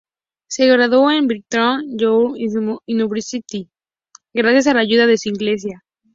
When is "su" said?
5.19-5.29